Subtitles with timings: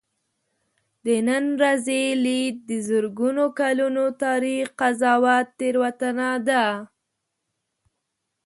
[1.05, 6.65] د نن ورځې لید د زرګونو کلونو تاریخ قضاوت تېروتنه ده.